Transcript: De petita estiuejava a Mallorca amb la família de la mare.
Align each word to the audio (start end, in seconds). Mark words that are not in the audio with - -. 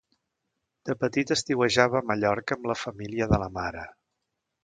De 0.89 0.95
petita 1.01 1.35
estiuejava 1.35 1.99
a 1.99 2.01
Mallorca 2.11 2.57
amb 2.57 2.65
la 2.71 2.79
família 2.87 3.31
de 3.35 3.41
la 3.43 3.51
mare. 3.61 3.87